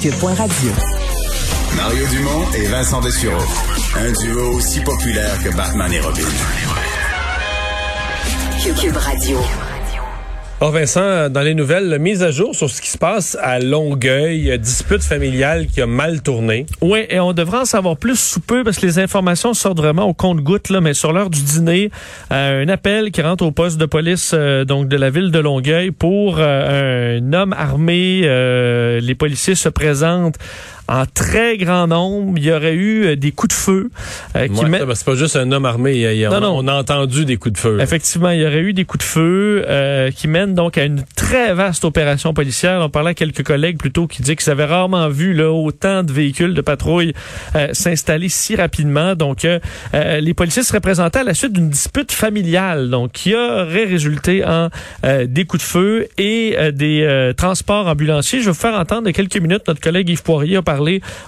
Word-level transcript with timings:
Cube.radio. 0.00 0.70
Mario 1.76 2.06
Dumont 2.06 2.52
et 2.54 2.66
Vincent 2.66 3.00
Dessureau. 3.00 3.42
Un 3.96 4.12
duo 4.12 4.54
aussi 4.54 4.80
populaire 4.80 5.36
que 5.42 5.48
Batman 5.56 5.92
et 5.92 6.00
Robin. 6.00 6.22
Cube 8.80 8.96
Radio. 8.96 9.38
Oh 10.60 10.72
Vincent, 10.72 11.30
dans 11.30 11.42
les 11.42 11.54
nouvelles, 11.54 12.00
mise 12.00 12.24
à 12.24 12.32
jour 12.32 12.52
sur 12.52 12.68
ce 12.68 12.82
qui 12.82 12.88
se 12.88 12.98
passe 12.98 13.38
à 13.40 13.60
Longueuil, 13.60 14.58
dispute 14.58 15.04
familiale 15.04 15.68
qui 15.68 15.80
a 15.80 15.86
mal 15.86 16.20
tourné. 16.20 16.66
Oui, 16.80 17.06
et 17.08 17.20
on 17.20 17.32
devrait 17.32 17.58
en 17.58 17.64
savoir 17.64 17.96
plus 17.96 18.18
sous 18.18 18.40
peu 18.40 18.64
parce 18.64 18.76
que 18.76 18.84
les 18.84 18.98
informations 18.98 19.54
sortent 19.54 19.78
vraiment 19.78 20.06
au 20.06 20.14
compte-goutte, 20.14 20.70
là, 20.70 20.80
mais 20.80 20.94
sur 20.94 21.12
l'heure 21.12 21.30
du 21.30 21.42
dîner, 21.42 21.92
euh, 22.32 22.64
un 22.64 22.68
appel 22.70 23.12
qui 23.12 23.22
rentre 23.22 23.44
au 23.44 23.52
poste 23.52 23.78
de 23.78 23.86
police 23.86 24.32
euh, 24.34 24.64
donc 24.64 24.88
de 24.88 24.96
la 24.96 25.10
ville 25.10 25.30
de 25.30 25.38
Longueuil 25.38 25.92
pour 25.92 26.38
euh, 26.40 27.20
un 27.20 27.32
homme 27.32 27.52
armé. 27.52 28.22
les 29.00 29.14
policiers 29.14 29.54
se 29.54 29.68
présentent 29.68 30.38
en 30.88 31.04
très 31.06 31.58
grand 31.58 31.86
nombre. 31.86 32.38
Il 32.38 32.44
y 32.44 32.52
aurait 32.52 32.74
eu 32.74 33.04
euh, 33.04 33.16
des 33.16 33.30
coups 33.30 33.54
de 33.54 33.60
feu. 33.60 33.90
Euh, 34.36 34.48
qui 34.48 34.64
met... 34.64 34.80
C'est 34.94 35.04
pas 35.04 35.14
juste 35.14 35.36
un 35.36 35.52
homme 35.52 35.66
armé. 35.66 36.26
non, 36.30 36.40
non. 36.40 36.58
On 36.58 36.66
a 36.66 36.74
entendu 36.74 37.24
des 37.24 37.36
coups 37.36 37.54
de 37.54 37.58
feu. 37.58 37.78
Effectivement, 37.80 38.30
il 38.30 38.40
y 38.40 38.46
aurait 38.46 38.60
eu 38.60 38.72
des 38.72 38.84
coups 38.84 39.04
de 39.04 39.08
feu 39.08 39.64
euh, 39.68 40.10
qui 40.10 40.28
mènent 40.28 40.54
donc 40.54 40.78
à 40.78 40.84
une 40.84 41.04
très 41.14 41.52
vaste 41.54 41.84
opération 41.84 42.32
policière. 42.32 42.80
On 42.80 42.88
parlait 42.88 43.10
à 43.10 43.14
quelques 43.14 43.44
collègues 43.44 43.78
plutôt 43.78 44.06
qui 44.06 44.22
disaient 44.22 44.36
qu'ils 44.36 44.50
avaient 44.50 44.64
rarement 44.64 45.08
vu 45.08 45.34
là, 45.34 45.52
autant 45.52 46.02
de 46.02 46.12
véhicules 46.12 46.54
de 46.54 46.60
patrouille 46.62 47.12
euh, 47.54 47.68
s'installer 47.72 48.28
si 48.28 48.56
rapidement. 48.56 49.14
Donc, 49.14 49.46
les 49.92 50.34
policiers 50.34 50.62
se 50.62 50.72
représentaient 50.72 51.20
à 51.20 51.24
la 51.24 51.34
suite 51.34 51.52
d'une 51.52 51.68
dispute 51.68 52.12
familiale 52.12 52.90
donc 52.90 53.12
qui 53.12 53.34
aurait 53.34 53.84
résulté 53.84 54.44
en 54.44 54.68
des 55.04 55.44
coups 55.44 55.62
de 55.62 55.68
feu 55.68 56.08
et 56.16 56.56
des 56.72 57.32
transports 57.36 57.86
ambulanciers. 57.86 58.40
Je 58.40 58.46
vais 58.46 58.50
vous 58.50 58.56
faire 58.56 58.74
entendre 58.74 59.10
quelques 59.10 59.36
minutes 59.36 59.62
notre 59.66 59.80
collègue 59.80 60.08
Yves 60.08 60.22
Poirier 60.22 60.56
a 60.56 60.62
parlé 60.62 60.77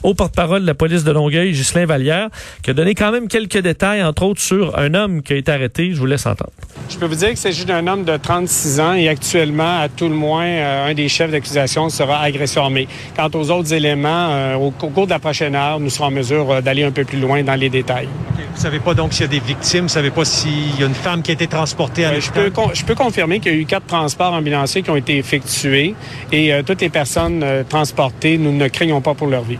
au 0.02 0.14
porte-parole 0.14 0.62
de 0.62 0.66
la 0.66 0.74
police 0.74 1.04
de 1.04 1.12
Longueuil, 1.12 1.52
Ghislain 1.52 1.86
Vallière, 1.86 2.28
qui 2.62 2.70
a 2.70 2.74
donné 2.74 2.94
quand 2.94 3.12
même 3.12 3.28
quelques 3.28 3.58
détails, 3.58 4.02
entre 4.02 4.24
autres 4.24 4.40
sur 4.40 4.78
un 4.78 4.94
homme 4.94 5.22
qui 5.22 5.32
a 5.32 5.36
été 5.36 5.52
arrêté. 5.52 5.92
Je 5.92 5.98
vous 5.98 6.06
laisse 6.06 6.26
entendre. 6.26 6.50
Je 6.88 6.98
peux 6.98 7.06
vous 7.06 7.14
dire 7.14 7.28
qu'il 7.28 7.36
s'agit 7.36 7.64
d'un 7.64 7.86
homme 7.86 8.04
de 8.04 8.16
36 8.16 8.80
ans 8.80 8.94
et 8.94 9.08
actuellement, 9.08 9.80
à 9.80 9.88
tout 9.88 10.08
le 10.08 10.14
moins, 10.14 10.44
euh, 10.44 10.90
un 10.90 10.94
des 10.94 11.08
chefs 11.08 11.30
d'accusation 11.30 11.88
sera 11.88 12.20
agression 12.20 12.62
armée. 12.62 12.88
Quant 13.16 13.30
aux 13.34 13.50
autres 13.50 13.72
éléments, 13.72 14.28
euh, 14.30 14.54
au, 14.56 14.70
cours 14.70 15.06
de 15.06 15.10
la 15.10 15.18
prochaine 15.20 15.54
heure, 15.54 15.78
nous 15.78 15.88
serons 15.88 16.06
en 16.06 16.10
mesure 16.10 16.50
euh, 16.50 16.60
d'aller 16.60 16.82
un 16.82 16.90
peu 16.90 17.04
plus 17.04 17.20
loin 17.20 17.42
dans 17.42 17.54
les 17.54 17.68
détails. 17.68 18.08
Vous 18.54 18.60
savez 18.60 18.80
pas 18.80 18.94
donc 18.94 19.12
s'il 19.12 19.22
y 19.22 19.24
a 19.24 19.28
des 19.28 19.40
victimes, 19.40 19.82
vous 19.82 19.88
savez 19.88 20.10
pas 20.10 20.24
s'il 20.24 20.78
y 20.78 20.82
a 20.82 20.86
une 20.86 20.94
femme 20.94 21.22
qui 21.22 21.30
a 21.30 21.34
été 21.34 21.46
transportée 21.46 22.04
à 22.04 22.18
je 22.18 22.30
peux, 22.30 22.50
je 22.74 22.84
peux 22.84 22.96
confirmer 22.96 23.38
qu'il 23.38 23.52
y 23.52 23.54
a 23.54 23.58
eu 23.58 23.64
quatre 23.64 23.86
transports 23.86 24.34
ambulanciers 24.34 24.82
qui 24.82 24.90
ont 24.90 24.96
été 24.96 25.16
effectués 25.16 25.94
et 26.32 26.52
toutes 26.66 26.80
les 26.80 26.88
personnes 26.88 27.44
transportées, 27.68 28.36
nous 28.36 28.52
ne 28.52 28.68
craignons 28.68 29.00
pas 29.00 29.14
pour 29.14 29.28
leur 29.28 29.39
vie. 29.42 29.58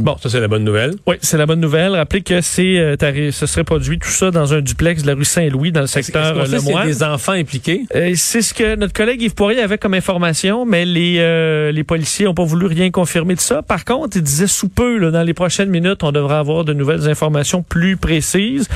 Bon, 0.00 0.16
ça 0.16 0.30
c'est 0.30 0.40
la 0.40 0.48
bonne 0.48 0.64
nouvelle. 0.64 0.94
Oui, 1.06 1.16
c'est 1.20 1.36
la 1.36 1.44
bonne 1.44 1.60
nouvelle. 1.60 1.94
Rappelez 1.94 2.22
que 2.22 2.40
c'est 2.40 2.78
euh, 2.78 2.96
ce 3.32 3.46
serait 3.46 3.64
produit 3.64 3.98
tout 3.98 4.08
ça 4.08 4.30
dans 4.30 4.54
un 4.54 4.62
duplex 4.62 5.02
de 5.02 5.08
la 5.08 5.14
rue 5.14 5.26
Saint-Louis 5.26 5.72
dans 5.72 5.82
le 5.82 5.86
secteur 5.86 6.34
Le 6.34 6.60
Moine. 6.62 6.86
des 6.86 7.02
enfants 7.02 7.32
impliqués? 7.32 7.82
Euh, 7.94 8.12
c'est 8.16 8.40
ce 8.40 8.54
que 8.54 8.76
notre 8.76 8.94
collègue 8.94 9.20
Yves 9.20 9.34
Poirier 9.34 9.60
avait 9.60 9.76
comme 9.76 9.92
information, 9.92 10.64
mais 10.64 10.86
les 10.86 11.16
euh, 11.18 11.70
les 11.70 11.84
policiers 11.84 12.26
ont 12.26 12.32
pas 12.32 12.44
voulu 12.44 12.64
rien 12.64 12.90
confirmer 12.90 13.34
de 13.34 13.40
ça. 13.40 13.60
Par 13.60 13.84
contre, 13.84 14.16
il 14.16 14.22
disait 14.22 14.46
sous 14.46 14.70
peu 14.70 14.96
là, 14.96 15.10
dans 15.10 15.22
les 15.22 15.34
prochaines 15.34 15.68
minutes, 15.68 16.02
on 16.02 16.12
devrait 16.12 16.36
avoir 16.36 16.64
de 16.64 16.72
nouvelles 16.72 17.06
informations 17.06 17.62
plus 17.62 17.98
précises 17.98 18.68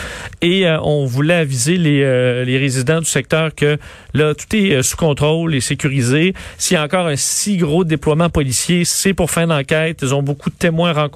et 0.42 0.66
on 0.82 1.06
voulait 1.06 1.34
aviser 1.36 1.78
les 1.78 2.44
les 2.44 2.58
résidents 2.58 3.00
du 3.00 3.06
secteur 3.06 3.54
que 3.54 3.78
là 4.12 4.34
tout 4.34 4.54
est 4.54 4.82
sous 4.82 4.98
contrôle 4.98 5.54
et 5.54 5.62
sécurisé. 5.62 6.34
S'il 6.58 6.74
y 6.74 6.78
a 6.78 6.84
encore 6.84 7.06
un 7.06 7.16
si 7.16 7.56
gros 7.56 7.84
déploiement 7.84 8.28
policier, 8.28 8.84
c'est 8.84 9.14
pour 9.14 9.30
fin 9.30 9.46
d'enquête. 9.46 10.00
Ils 10.02 10.14
ont 10.14 10.22
beaucoup 10.22 10.50
de 10.50 10.54
témoins 10.54 10.92
rencontrés 10.92 11.13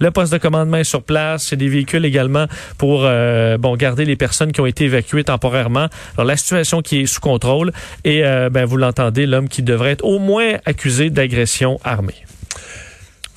le 0.00 0.10
poste 0.10 0.32
de 0.32 0.38
commandement 0.38 0.78
est 0.78 0.84
sur 0.84 1.02
place. 1.02 1.52
A 1.52 1.56
des 1.56 1.68
véhicules 1.68 2.04
également 2.04 2.46
pour 2.78 3.02
euh, 3.04 3.58
bon 3.58 3.76
garder 3.76 4.04
les 4.04 4.16
personnes 4.16 4.52
qui 4.52 4.60
ont 4.60 4.66
été 4.66 4.84
évacuées 4.84 5.24
temporairement. 5.24 5.88
Alors 6.16 6.26
la 6.26 6.36
situation 6.36 6.82
qui 6.82 7.00
est 7.00 7.06
sous 7.06 7.20
contrôle 7.20 7.72
et 8.04 8.24
euh, 8.24 8.50
ben, 8.50 8.64
vous 8.64 8.76
l'entendez, 8.76 9.26
l'homme 9.26 9.48
qui 9.48 9.62
devrait 9.62 9.92
être 9.92 10.04
au 10.04 10.18
moins 10.18 10.54
accusé 10.64 11.10
d'agression 11.10 11.78
armée. 11.84 12.14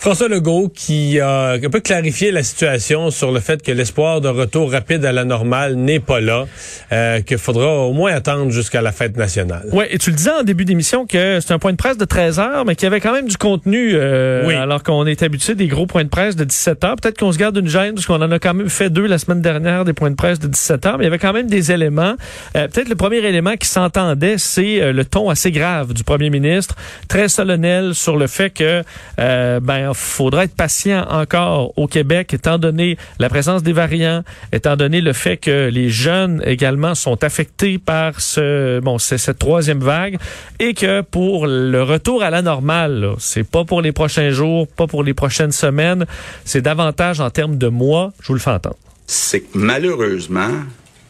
François 0.04 0.28
Legault 0.28 0.68
qui 0.68 1.18
a 1.22 1.52
un 1.52 1.70
peu 1.70 1.80
clarifié 1.80 2.32
la 2.32 2.44
situation 2.44 3.10
sur 3.10 3.32
le 3.32 3.40
fait 3.40 3.64
que 3.64 3.72
l'espoir 3.72 4.20
de 4.20 4.28
retour 4.28 4.70
rapide 4.70 5.06
à 5.06 5.14
la 5.14 5.24
normale 5.24 5.76
n'est 5.76 6.02
pas 6.02 6.20
là, 6.20 6.46
euh, 6.92 7.22
qu'il 7.22 7.38
faudra 7.38 7.88
au 7.88 7.94
moins 7.94 8.12
attendre 8.12 8.52
jusqu'à 8.52 8.82
la 8.82 8.92
fête 8.92 9.16
nationale. 9.16 9.66
Oui, 9.72 9.86
et 9.90 9.98
tu 9.98 10.10
le 10.10 10.18
disais 10.18 10.32
en 10.32 10.44
début 10.44 10.66
d'émission 10.66 11.06
que 11.06 11.40
c'est 11.40 11.54
un 11.54 11.58
point 11.58 11.72
de 11.72 11.78
presse 11.78 11.96
de 11.98 12.04
13 12.04 12.38
heures, 12.38 12.66
mais 12.66 12.76
qu'il 12.76 12.84
y 12.84 12.88
avait 12.88 13.00
quand 13.00 13.14
même 13.14 13.30
du 13.30 13.38
contenu, 13.38 13.92
euh, 13.94 14.46
oui. 14.46 14.56
alors 14.56 14.84
qu'on 14.84 15.06
est 15.06 15.24
habitué 15.24 15.56
des 15.56 15.68
gros 15.68 15.86
points 15.86 16.04
de 16.04 16.10
presse 16.10 16.36
de 16.36 16.44
17 16.44 16.84
heures. 16.84 16.96
Peut-être 16.98 17.18
qu'on 17.18 17.32
se 17.32 17.38
garde 17.38 17.56
une 17.56 17.70
gêne, 17.70 17.94
parce 17.94 18.06
qu'on 18.06 18.22
en 18.22 18.30
a 18.30 18.40
quand 18.40 18.54
même 18.54 18.68
fait 18.68 18.90
deux 18.90 19.08
la 19.08 19.18
semaine 19.18 19.42
dernière, 19.42 19.86
des 19.86 19.94
points 19.94 20.12
de 20.12 20.18
presse 20.18 20.38
de 20.38 20.48
17 20.48 20.86
heures, 20.86 20.98
mais 20.98 21.06
il 21.06 21.08
y 21.08 21.12
avait 21.12 21.18
quand 21.18 21.32
même 21.32 21.48
des 21.48 21.72
éléments. 21.72 22.16
Euh, 22.58 22.68
Peut-être 22.68 22.90
le 22.90 22.96
premier 22.96 23.20
élément 23.20 23.56
qui 23.56 23.70
s'entendait, 23.70 24.38
c'est 24.38 24.82
euh, 24.82 24.92
le 24.92 25.06
ton 25.06 25.30
assez 25.30 25.52
grave 25.52 25.94
du 25.94 26.04
premier 26.04 26.30
ministre, 26.30 26.76
très 27.08 27.30
solennel 27.30 27.96
sur 27.96 28.18
le 28.18 28.28
fait 28.28 28.50
que, 28.50 28.84
euh, 29.18 29.62
ben, 29.62 29.93
faudra 29.94 30.46
être 30.46 30.56
patient 30.56 31.06
encore 31.10 31.78
au 31.78 31.88
Québec, 31.88 32.34
étant 32.34 32.58
donné 32.58 32.98
la 33.20 33.30
présence 33.30 33.64
des 33.64 33.74
variants, 33.74 34.24
étant 34.52 34.76
donné 34.76 35.02
le 35.02 35.14
fait 35.14 35.38
que 35.38 35.70
les 35.70 35.90
jeunes 35.90 36.42
également 36.46 36.96
sont 36.96 37.24
affectés 37.24 37.78
par 37.78 38.20
ce, 38.22 38.80
bon, 38.80 38.98
cette 38.98 39.40
troisième 39.40 39.80
vague, 39.80 40.18
et 40.60 40.74
que 40.74 41.02
pour 41.02 41.48
le 41.48 41.84
retour 41.84 42.24
à 42.24 42.30
la 42.30 42.42
normale, 42.42 43.12
c'est 43.20 43.50
pas 43.50 43.64
pour 43.66 43.82
les 43.82 43.92
prochains 43.92 44.30
jours, 44.30 44.68
pas 44.68 44.88
pour 44.88 45.04
les 45.04 45.14
prochaines 45.14 45.52
semaines, 45.52 46.06
c'est 46.46 46.62
davantage 46.62 47.20
en 47.20 47.30
termes 47.30 47.58
de 47.58 47.68
mois. 47.68 48.14
Je 48.22 48.28
vous 48.28 48.34
le 48.34 48.40
fais 48.40 48.52
entendre. 48.52 48.78
C'est 49.06 49.44
malheureusement, 49.54 50.52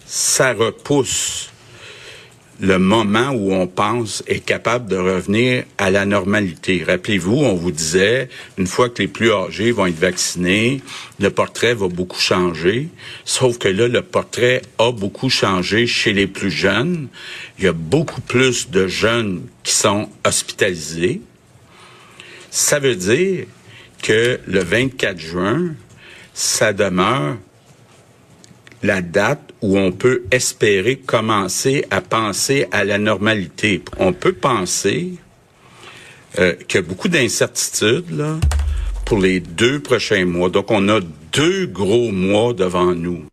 ça 0.05 0.53
repousse 0.53 1.52
le 2.59 2.77
moment 2.77 3.31
où 3.31 3.53
on 3.53 3.67
pense 3.67 4.23
est 4.27 4.39
capable 4.39 4.89
de 4.89 4.97
revenir 4.97 5.63
à 5.77 5.89
la 5.89 6.05
normalité. 6.05 6.83
Rappelez-vous, 6.85 7.35
on 7.35 7.55
vous 7.55 7.71
disait, 7.71 8.29
une 8.57 8.67
fois 8.67 8.89
que 8.89 9.01
les 9.01 9.07
plus 9.07 9.31
âgés 9.31 9.71
vont 9.71 9.87
être 9.87 9.99
vaccinés, 9.99 10.81
le 11.19 11.29
portrait 11.29 11.73
va 11.73 11.87
beaucoup 11.87 12.19
changer. 12.19 12.89
Sauf 13.25 13.57
que 13.57 13.67
là, 13.67 13.87
le 13.87 14.01
portrait 14.01 14.61
a 14.77 14.91
beaucoup 14.91 15.29
changé 15.29 15.87
chez 15.87 16.13
les 16.13 16.27
plus 16.27 16.51
jeunes. 16.51 17.07
Il 17.57 17.65
y 17.65 17.67
a 17.67 17.73
beaucoup 17.73 18.21
plus 18.21 18.69
de 18.69 18.87
jeunes 18.87 19.41
qui 19.63 19.73
sont 19.73 20.09
hospitalisés. 20.25 21.21
Ça 22.51 22.79
veut 22.79 22.95
dire 22.95 23.45
que 24.03 24.39
le 24.45 24.63
24 24.63 25.19
juin, 25.19 25.73
ça 26.33 26.73
demeure 26.73 27.37
la 28.83 29.01
date 29.01 29.53
où 29.61 29.77
on 29.77 29.91
peut 29.91 30.23
espérer 30.29 30.97
commencer 30.97 31.85
à 31.89 32.01
penser 32.01 32.67
à 32.71 32.83
la 32.83 32.97
normalité. 32.97 33.81
On 33.97 34.13
peut 34.13 34.33
penser 34.33 35.13
euh, 36.37 36.53
qu'il 36.67 36.81
y 36.81 36.83
a 36.83 36.87
beaucoup 36.87 37.07
d'incertitudes 37.07 38.23
pour 39.05 39.19
les 39.19 39.39
deux 39.39 39.79
prochains 39.79 40.25
mois. 40.25 40.49
Donc, 40.49 40.69
on 40.69 40.89
a 40.89 40.99
deux 41.31 41.65
gros 41.65 42.11
mois 42.11 42.53
devant 42.53 42.93
nous. 42.93 43.25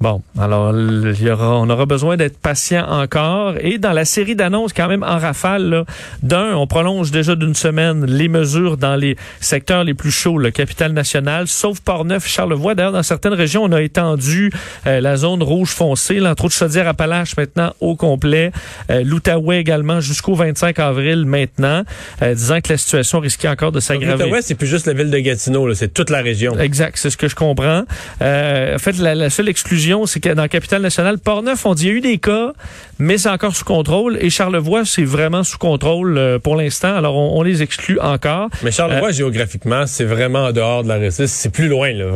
Bon, 0.00 0.22
alors 0.38 0.72
il 0.72 1.20
y 1.20 1.28
aura, 1.28 1.58
on 1.58 1.68
aura 1.68 1.84
besoin 1.84 2.16
d'être 2.16 2.38
patient 2.38 2.86
encore. 2.88 3.54
Et 3.60 3.78
dans 3.78 3.92
la 3.92 4.04
série 4.04 4.36
d'annonces, 4.36 4.72
quand 4.72 4.86
même 4.86 5.02
en 5.02 5.18
rafale, 5.18 5.84
d'un, 6.22 6.54
on 6.54 6.68
prolonge 6.68 7.10
déjà 7.10 7.34
d'une 7.34 7.56
semaine 7.56 8.06
les 8.06 8.28
mesures 8.28 8.76
dans 8.76 8.94
les 8.94 9.16
secteurs 9.40 9.82
les 9.82 9.94
plus 9.94 10.12
chauds, 10.12 10.38
le 10.38 10.52
capital 10.52 10.92
national, 10.92 11.48
sauf 11.48 11.80
Port-Neuf, 11.80 12.28
Charlevoix. 12.28 12.76
D'ailleurs, 12.76 12.92
dans 12.92 13.02
certaines 13.02 13.32
régions, 13.32 13.64
on 13.64 13.72
a 13.72 13.82
étendu 13.82 14.52
euh, 14.86 15.00
la 15.00 15.16
zone 15.16 15.42
rouge 15.42 15.70
foncée, 15.70 16.24
entre 16.24 16.44
autres 16.44 16.54
Chaudière-Appalaches 16.54 17.36
maintenant 17.36 17.72
au 17.80 17.96
complet, 17.96 18.52
euh, 18.90 19.02
l'Outaouais 19.02 19.58
également 19.58 20.00
jusqu'au 20.00 20.36
25 20.36 20.78
avril 20.78 21.24
maintenant, 21.26 21.82
euh, 22.22 22.34
disant 22.34 22.60
que 22.60 22.72
la 22.72 22.78
situation 22.78 23.18
risquait 23.18 23.48
encore 23.48 23.72
de 23.72 23.80
s'aggraver. 23.80 24.22
L'Outaouais, 24.22 24.42
c'est 24.42 24.54
plus 24.54 24.68
juste 24.68 24.86
la 24.86 24.92
ville 24.92 25.10
de 25.10 25.18
Gatineau, 25.18 25.74
c'est 25.74 25.92
toute 25.92 26.10
la 26.10 26.22
région. 26.22 26.56
Exact, 26.56 26.96
c'est 26.96 27.10
ce 27.10 27.16
que 27.16 27.26
je 27.26 27.34
comprends. 27.34 27.82
Euh, 28.22 28.76
en 28.76 28.78
fait, 28.78 28.96
la, 28.98 29.16
la 29.16 29.30
seule 29.30 29.48
exclusion 29.48 29.87
c'est 30.06 30.26
dans 30.26 30.42
la 30.42 30.48
capitale 30.48 30.82
nationale, 30.82 31.18
Port-Neuf, 31.18 31.64
on 31.66 31.74
dit 31.74 31.84
qu'il 31.84 31.90
y 31.90 31.94
a 31.94 31.96
eu 31.96 32.00
des 32.00 32.18
cas, 32.18 32.52
mais 32.98 33.18
c'est 33.18 33.30
encore 33.30 33.54
sous 33.54 33.64
contrôle. 33.64 34.18
Et 34.20 34.30
Charlevoix, 34.30 34.84
c'est 34.84 35.04
vraiment 35.04 35.44
sous 35.44 35.58
contrôle 35.58 36.18
euh, 36.18 36.38
pour 36.38 36.56
l'instant. 36.56 36.94
Alors, 36.94 37.16
on, 37.16 37.42
les 37.42 37.62
exclut 37.62 37.98
encore. 38.00 38.48
Mais 38.62 38.70
Charlevoix, 38.70 39.08
euh, 39.08 39.12
géographiquement, 39.12 39.86
c'est 39.86 40.04
vraiment 40.04 40.46
en 40.46 40.52
dehors 40.52 40.82
de 40.82 40.88
la 40.88 40.96
réussite. 40.96 41.28
C'est 41.28 41.52
plus 41.52 41.68
loin, 41.68 41.92
là. 41.92 42.06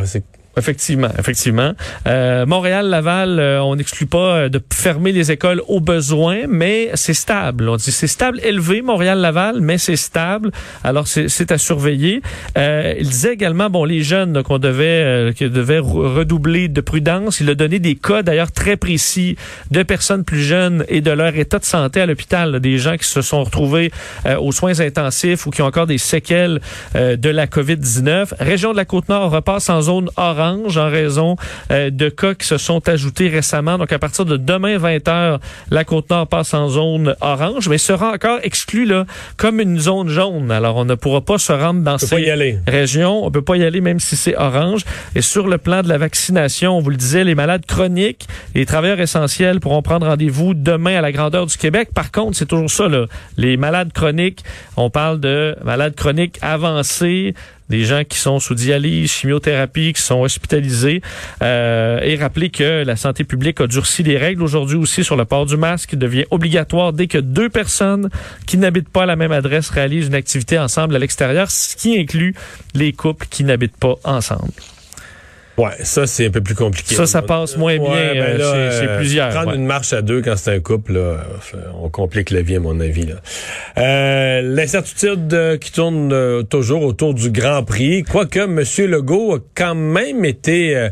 Effectivement, 0.55 1.09
effectivement. 1.19 1.73
Euh, 2.07 2.45
Montréal-Laval, 2.45 3.39
euh, 3.39 3.63
on 3.63 3.77
n'exclut 3.77 4.05
pas 4.05 4.37
euh, 4.37 4.49
de 4.51 4.61
fermer 4.73 5.11
les 5.13 5.33
écoles 5.33 5.63
au 5.67 5.81
besoin, 5.81 6.41
mais 6.47 6.91
c'est 6.93 7.15
stable. 7.15 7.71
On 7.71 7.77
dit 7.77 7.91
c'est 7.91 8.07
stable, 8.07 8.39
élevé 8.45 8.83
Montréal-Laval, 8.83 9.63
mais 9.63 9.79
c'est 9.79 9.97
stable. 9.97 10.51
Alors 10.85 11.07
c'est 11.07 11.53
à 11.53 11.57
surveiller. 11.57 12.21
Euh, 12.59 12.95
il 12.99 13.09
disait 13.09 13.33
également, 13.33 13.71
bon, 13.71 13.85
les 13.85 14.03
jeunes 14.03 14.43
qu'on 14.43 14.59
devait, 14.59 15.33
qui 15.35 15.49
devaient 15.49 15.79
redoubler 15.79 16.69
de 16.69 16.83
prudence. 16.83 17.41
Il 17.41 17.49
a 17.49 17.55
donné 17.55 17.79
des 17.79 17.95
cas 17.95 18.23
d'ailleurs 18.23 18.53
très 18.53 18.77
précis 18.77 19.37
de 19.71 19.83
personnes 19.83 20.25
plus 20.25 20.43
jeunes 20.43 20.85
et 20.89 21.01
de 21.01 21.11
leur 21.11 21.35
état 21.35 21.61
de 21.61 21.65
santé 21.65 22.03
à 22.03 22.07
l'hôpital, 22.07 22.61
des 22.61 22.77
gens 22.77 22.99
qui 22.99 23.07
se 23.07 23.23
sont 23.23 23.43
retrouvés 23.43 23.91
aux 24.39 24.53
soins 24.53 24.81
intensifs 24.81 25.47
ou 25.47 25.51
qui 25.51 25.63
ont 25.63 25.67
encore 25.67 25.87
des 25.87 25.99
séquelles 25.99 26.61
de 26.95 27.29
la 27.31 27.47
COVID-19. 27.47 28.35
Région 28.39 28.73
de 28.73 28.77
la 28.77 28.85
Côte-Nord 28.85 29.31
repasse 29.31 29.71
en 29.71 29.81
zone 29.81 30.11
orange 30.17 30.42
en 30.43 30.89
raison 30.89 31.37
euh, 31.71 31.91
de 31.91 32.09
cas 32.09 32.35
qui 32.35 32.47
se 32.47 32.59
sont 32.59 32.89
ajoutés 32.89 33.29
récemment. 33.29 33.79
Donc, 33.79 33.93
à 33.93 33.99
partir 33.99 34.25
de 34.25 34.37
demain 34.37 34.77
20h, 34.79 35.39
la 35.71 35.85
Côte-Nord 35.85 36.27
passe 36.27 36.55
en 36.55 36.69
zone 36.69 37.15
orange, 37.21 37.69
mais 37.69 37.79
sera 37.79 38.13
encore 38.13 38.39
exclue 38.43 38.85
là, 38.85 39.07
comme 39.37 39.61
une 39.61 39.79
zone 39.79 40.09
jaune. 40.09 40.51
Alors, 40.51 40.77
on 40.77 40.85
ne 40.85 40.95
pourra 40.95 41.21
pas 41.21 41.39
se 41.39 41.53
rendre 41.53 41.83
dans 41.83 41.99
ces 41.99 42.35
régions. 42.67 43.25
On 43.25 43.31
peut 43.31 43.43
pas 43.43 43.57
y 43.57 43.65
aller 43.65 43.81
même 43.81 44.01
si 44.01 44.17
c'est 44.17 44.37
orange. 44.37 44.85
Et 45.15 45.23
sur 45.23 45.49
le 45.49 45.59
plan 45.59 45.83
de 45.83 45.89
la 45.89 45.99
vaccination, 45.99 46.77
on 46.79 46.81
vous 46.81 46.91
le 46.91 46.97
disait, 46.97 47.25
les 47.25 47.35
malades 47.35 47.67
chroniques, 47.67 48.27
les 48.55 48.67
travailleurs 48.67 49.01
essentiels 49.01 49.61
pourront 49.61 49.83
prendre 49.83 50.07
rendez-vous 50.07 50.55
demain 50.55 50.97
à 50.97 51.01
la 51.01 51.13
grandeur 51.13 51.47
du 51.47 51.57
Québec. 51.57 51.91
Par 51.95 52.11
contre, 52.11 52.37
c'est 52.37 52.47
toujours 52.47 52.71
ça, 52.71 52.89
là. 52.89 53.07
Les 53.37 53.57
malades 53.57 53.93
chroniques, 53.93 54.43
on 54.77 54.91
parle 54.91 55.21
de 55.21 55.57
malades 55.65 55.95
chroniques 55.95 56.39
avancés, 56.43 57.35
des 57.73 57.85
gens 57.85 58.03
qui 58.07 58.19
sont 58.19 58.39
sous 58.39 58.55
dialyse, 58.55 59.11
chimiothérapie, 59.11 59.95
qui 59.95 60.03
sont 60.03 60.21
hospitalisés. 60.21 61.01
Euh, 61.43 62.01
et 62.03 62.17
rappeler 62.17 62.51
que 62.51 62.85
la 62.85 62.97
santé 62.97 63.25
publique 63.25 63.63
a 63.63 63.67
durci 63.67 64.03
les 64.03 64.19
règles 64.19 64.43
aujourd'hui 64.43 64.77
aussi 64.77 65.03
sur 65.03 65.17
le 65.17 65.25
port 65.25 65.47
du 65.47 65.57
masque, 65.57 65.91
qui 65.91 65.97
devient 65.97 66.27
obligatoire 66.31 66.93
dès 66.93 67.07
que 67.07 67.17
deux 67.17 67.49
personnes 67.49 68.11
qui 68.47 68.59
n'habitent 68.59 68.91
pas 68.91 69.05
à 69.05 69.07
la 69.07 69.17
même 69.17 69.33
adresse 69.33 69.71
réalisent 69.71 70.09
une 70.09 70.15
activité 70.15 70.59
ensemble 70.59 70.95
à 70.97 70.99
l'extérieur, 70.99 71.51
ce 71.51 71.75
qui 71.75 71.99
inclut 71.99 72.35
les 72.75 72.93
couples 72.93 73.27
qui 73.31 73.43
n'habitent 73.43 73.79
pas 73.79 73.95
ensemble. 74.05 74.53
Ouais, 75.59 75.73
ça 75.83 76.07
c'est 76.07 76.27
un 76.27 76.31
peu 76.31 76.41
plus 76.41 76.55
compliqué. 76.55 76.95
Ça, 76.95 77.07
ça 77.07 77.21
passe 77.21 77.57
moins 77.57 77.77
bien 77.77 78.15
ben 78.15 78.41
euh, 78.41 78.81
chez, 78.81 78.97
plusieurs. 78.97 79.29
Prendre 79.31 79.53
une 79.53 79.67
marche 79.67 79.93
à 79.93 80.01
deux 80.01 80.23
quand 80.23 80.37
c'est 80.37 80.55
un 80.55 80.61
couple, 80.61 80.95
là, 80.95 81.25
on 81.83 81.91
complique 81.91 82.31
la 82.31 82.41
vie 82.43 82.57
à 82.57 82.61
mon 82.61 82.81
avis. 82.81 83.07
Là. 83.07 83.17
Euh, 83.79 84.41
L'incertitude 84.43 85.59
qui 85.61 85.73
tourne 85.73 86.13
euh, 86.13 86.43
toujours 86.43 86.83
autour 86.83 87.15
du 87.15 87.31
Grand 87.31 87.65
Prix, 87.65 88.03
quoique 88.03 88.39
M. 88.39 88.63
Legault 88.91 89.35
a 89.35 89.39
quand 89.55 89.75
même 89.75 90.25
été 90.25 90.77
euh, 90.77 90.89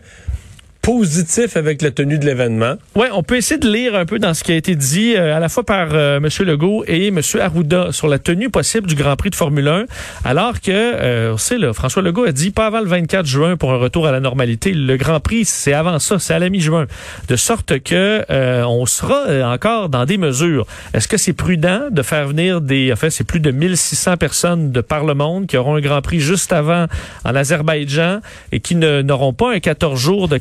positif 0.82 1.56
avec 1.56 1.82
la 1.82 1.90
tenue 1.90 2.18
de 2.18 2.24
l'événement. 2.24 2.74
Oui, 2.94 3.06
on 3.12 3.22
peut 3.22 3.36
essayer 3.36 3.58
de 3.58 3.70
lire 3.70 3.94
un 3.94 4.06
peu 4.06 4.18
dans 4.18 4.34
ce 4.34 4.42
qui 4.42 4.52
a 4.52 4.56
été 4.56 4.74
dit 4.74 5.14
euh, 5.16 5.36
à 5.36 5.40
la 5.40 5.48
fois 5.48 5.62
par 5.62 5.88
euh, 5.92 6.18
M. 6.18 6.28
Legault 6.46 6.84
et 6.86 7.08
M. 7.08 7.20
Arruda 7.40 7.92
sur 7.92 8.08
la 8.08 8.18
tenue 8.18 8.50
possible 8.50 8.88
du 8.88 8.94
Grand 8.94 9.16
Prix 9.16 9.30
de 9.30 9.34
Formule 9.34 9.68
1, 9.68 9.84
alors 10.24 10.60
que, 10.60 10.70
euh, 10.70 11.32
on 11.34 11.36
sait, 11.36 11.58
là, 11.58 11.72
François 11.72 12.02
Legault 12.02 12.24
a 12.24 12.32
dit 12.32 12.50
pas 12.50 12.66
avant 12.66 12.80
le 12.80 12.86
24 12.86 13.26
juin 13.26 13.56
pour 13.56 13.72
un 13.72 13.76
retour 13.76 14.06
à 14.06 14.12
la 14.12 14.20
normalité. 14.20 14.72
Le 14.72 14.96
Grand 14.96 15.20
Prix, 15.20 15.44
c'est 15.44 15.72
avant 15.72 15.98
ça, 15.98 16.18
c'est 16.18 16.34
à 16.34 16.38
la 16.38 16.48
mi-juin. 16.48 16.86
De 17.28 17.36
sorte 17.36 17.80
que 17.80 18.24
on 18.64 18.86
sera 18.86 19.52
encore 19.52 19.88
dans 19.88 20.04
des 20.04 20.18
mesures. 20.18 20.66
Est-ce 20.94 21.08
que 21.08 21.16
c'est 21.16 21.32
prudent 21.32 21.82
de 21.90 22.02
faire 22.02 22.28
venir 22.28 22.60
des... 22.60 22.92
En 22.92 22.96
fait, 22.96 23.10
c'est 23.10 23.24
plus 23.24 23.40
de 23.40 23.50
1600 23.50 24.16
personnes 24.16 24.72
de 24.72 24.80
par 24.80 25.04
le 25.04 25.14
monde 25.14 25.46
qui 25.46 25.56
auront 25.56 25.76
un 25.76 25.80
Grand 25.80 26.02
Prix 26.02 26.20
juste 26.20 26.52
avant 26.52 26.86
en 27.24 27.34
Azerbaïdjan 27.34 28.20
et 28.52 28.60
qui 28.60 28.74
n'auront 28.74 29.32
pas 29.32 29.52
un 29.54 29.60
14 29.60 29.98
jours 29.98 30.28
de 30.28 30.38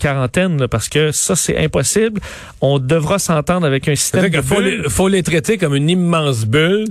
parce 0.70 0.90
que 0.90 1.12
ça, 1.12 1.36
c'est 1.36 1.58
impossible. 1.58 2.22
On 2.62 2.80
devra 2.80 3.20
s'entendre 3.20 3.66
avec 3.66 3.88
un 3.88 3.96
système 3.96 4.30
de 4.30 4.42
faut 4.42 4.62
les, 4.62 4.90
faut 4.90 5.08
les 5.08 5.24
traiter 5.24 5.58
comme 5.58 5.76
une 5.76 5.90
immense 5.90 6.46
bulle 6.46 6.86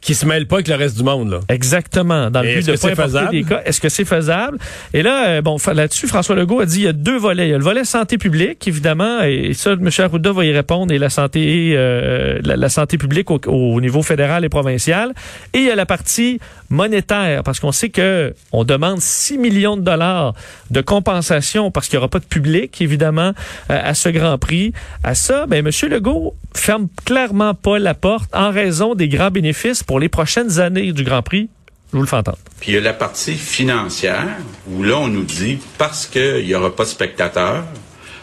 qui 0.00 0.14
se 0.14 0.26
mêle 0.26 0.46
pas 0.46 0.56
avec 0.56 0.68
le 0.68 0.74
reste 0.74 0.96
du 0.96 1.02
monde. 1.02 1.30
Là. 1.30 1.40
Exactement. 1.48 2.30
Dans 2.30 2.42
le 2.42 2.54
but 2.54 2.66
de 2.66 2.76
pas 2.76 2.94
faisable? 2.94 3.30
des 3.30 3.42
cas. 3.42 3.62
Est-ce 3.64 3.80
que 3.80 3.88
c'est 3.88 4.04
faisable? 4.04 4.58
Et 4.94 5.02
là, 5.02 5.28
euh, 5.28 5.42
bon, 5.42 5.56
là-dessus, 5.72 6.06
François 6.06 6.36
Legault 6.36 6.60
a 6.60 6.66
dit 6.66 6.78
il 6.78 6.84
y 6.84 6.88
a 6.88 6.92
deux 6.92 7.18
volets. 7.18 7.48
Il 7.48 7.50
y 7.50 7.54
a 7.54 7.58
le 7.58 7.64
volet 7.64 7.84
santé 7.84 8.18
publique, 8.18 8.66
évidemment, 8.68 9.22
et 9.22 9.54
ça, 9.54 9.72
M. 9.72 9.88
Arruda 9.98 10.32
va 10.32 10.44
y 10.44 10.52
répondre, 10.52 10.92
et 10.92 10.98
la 10.98 11.10
santé, 11.10 11.72
euh, 11.74 12.38
la, 12.42 12.68
santé 12.68 12.98
publique 12.98 13.30
au, 13.30 13.80
niveau 13.80 14.02
fédéral 14.02 14.44
et 14.44 14.48
provincial. 14.48 15.12
Et 15.52 15.58
il 15.58 15.64
y 15.64 15.70
a 15.70 15.76
la 15.76 15.86
partie 15.86 16.38
monétaire, 16.70 17.42
parce 17.42 17.60
qu'on 17.60 17.72
sait 17.72 17.88
que 17.88 18.34
on 18.52 18.64
demande 18.64 19.00
6 19.00 19.38
millions 19.38 19.76
de 19.76 19.82
dollars 19.82 20.34
de 20.70 20.80
compensation 20.80 21.70
parce 21.70 21.88
qu'il 21.88 21.96
n'y 21.96 21.98
aura 21.98 22.08
pas 22.08 22.18
de 22.18 22.24
public, 22.24 22.80
évidemment, 22.80 23.32
euh, 23.70 23.80
à 23.82 23.94
ce 23.94 24.08
Grand 24.08 24.38
Prix. 24.38 24.72
À 25.02 25.14
ça, 25.14 25.46
ben, 25.46 25.66
M. 25.66 25.72
Legault 25.90 26.34
ferme 26.54 26.88
clairement 27.04 27.54
pas 27.54 27.78
la 27.78 27.94
porte 27.94 28.30
en 28.34 28.50
raison 28.50 28.94
des 28.94 29.08
grands 29.08 29.30
bénéfices 29.30 29.82
pour 29.88 29.98
les 29.98 30.10
prochaines 30.10 30.60
années 30.60 30.92
du 30.92 31.02
Grand 31.02 31.22
Prix. 31.22 31.48
Je 31.90 31.96
vous 31.96 32.02
le 32.02 32.06
fais 32.06 32.16
entendre. 32.16 32.38
Puis 32.60 32.72
il 32.72 32.74
y 32.74 32.76
a 32.76 32.80
la 32.82 32.92
partie 32.92 33.34
financière 33.34 34.36
où 34.70 34.82
là, 34.82 34.98
on 34.98 35.08
nous 35.08 35.24
dit, 35.24 35.58
parce 35.78 36.06
qu'il 36.06 36.44
n'y 36.44 36.54
aura 36.54 36.76
pas 36.76 36.84
de 36.84 36.90
spectateurs, 36.90 37.64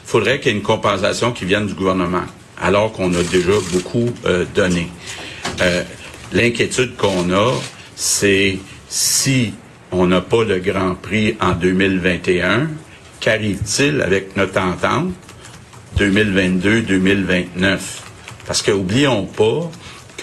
faudrait 0.06 0.40
qu'il 0.40 0.52
y 0.52 0.56
ait 0.56 0.58
une 0.60 0.64
compensation 0.64 1.32
qui 1.32 1.46
vienne 1.46 1.66
du 1.66 1.74
gouvernement, 1.74 2.22
alors 2.62 2.92
qu'on 2.92 3.12
a 3.16 3.24
déjà 3.24 3.54
beaucoup 3.72 4.14
euh, 4.26 4.46
donné. 4.54 4.90
Euh, 5.62 5.84
l'inquiétude 6.32 6.96
qu'on 6.96 7.34
a, 7.34 7.52
c'est 7.96 8.60
si 8.88 9.56
on 9.92 10.06
n'a 10.06 10.22
pas 10.22 10.44
le 10.44 10.60
Grand 10.60 10.94
Prix 10.94 11.36
en 11.42 11.54
2021, 11.54 12.70
qu'arrive-t-il 13.20 14.04
avec 14.04 14.38
notre 14.38 14.62
entente 14.62 15.14
2022-2029? 15.98 17.80
Parce 18.46 18.62
que 18.62 18.72
oublions 18.72 19.26
pas 19.26 19.72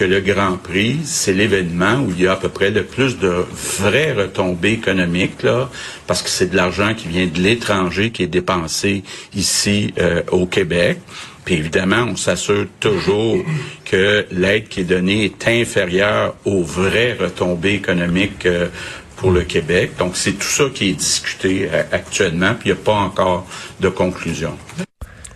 que 0.03 0.07
le 0.09 0.19
Grand 0.19 0.57
Prix, 0.57 0.99
c'est 1.05 1.31
l'événement 1.31 2.01
où 2.01 2.11
il 2.11 2.23
y 2.23 2.27
a 2.27 2.33
à 2.33 2.35
peu 2.35 2.49
près 2.49 2.71
le 2.71 2.83
plus 2.83 3.19
de 3.19 3.45
vraies 3.79 4.11
retombées 4.11 4.73
économiques, 4.73 5.43
là, 5.43 5.69
parce 6.07 6.21
que 6.21 6.27
c'est 6.27 6.47
de 6.47 6.57
l'argent 6.57 6.93
qui 6.93 7.07
vient 7.07 7.25
de 7.25 7.39
l'étranger 7.39 8.11
qui 8.11 8.23
est 8.23 8.27
dépensé 8.27 9.03
ici 9.33 9.93
euh, 9.99 10.21
au 10.29 10.45
Québec. 10.45 10.99
Puis 11.45 11.55
évidemment, 11.55 12.05
on 12.09 12.17
s'assure 12.17 12.65
toujours 12.81 13.37
que 13.85 14.25
l'aide 14.31 14.67
qui 14.67 14.81
est 14.81 14.83
donnée 14.83 15.23
est 15.23 15.47
inférieure 15.47 16.35
aux 16.43 16.63
vraies 16.63 17.15
retombées 17.17 17.75
économiques 17.75 18.45
euh, 18.45 18.67
pour 19.15 19.31
le 19.31 19.43
Québec. 19.43 19.91
Donc 19.97 20.17
c'est 20.17 20.33
tout 20.33 20.53
ça 20.59 20.65
qui 20.73 20.89
est 20.89 20.99
discuté 20.99 21.69
euh, 21.71 21.81
actuellement, 21.93 22.55
puis 22.59 22.71
il 22.71 22.73
n'y 22.73 22.79
a 22.79 22.83
pas 22.83 22.95
encore 22.95 23.47
de 23.79 23.87
conclusion. 23.87 24.57